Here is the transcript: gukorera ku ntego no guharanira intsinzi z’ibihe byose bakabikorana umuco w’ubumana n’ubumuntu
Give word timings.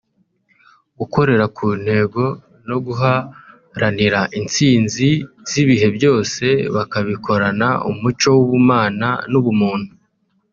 gukorera 0.99 1.45
ku 1.57 1.67
ntego 1.83 2.23
no 2.69 2.77
guharanira 2.85 4.19
intsinzi 4.39 5.09
z’ibihe 5.49 5.87
byose 5.97 6.45
bakabikorana 6.75 7.67
umuco 7.89 8.29
w’ubumana 8.37 9.09
n’ubumuntu 9.31 9.91